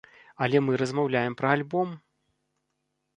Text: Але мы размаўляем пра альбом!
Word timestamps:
Але 0.43 0.61
мы 0.67 0.79
размаўляем 0.81 1.37
пра 1.41 1.51
альбом! 1.57 1.89